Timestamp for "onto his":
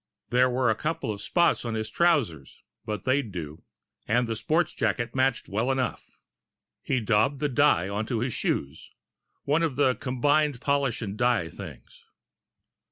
7.87-8.33